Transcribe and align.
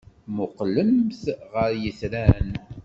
Mmuqqlemt 0.29 1.21
ɣer 1.53 1.71
yitran. 1.81 2.49